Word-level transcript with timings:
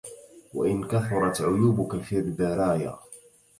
وإن 0.53 0.83
كثرت 0.87 1.41
عيوبك 1.41 2.01
في 2.01 2.19
البرايا 2.19 2.99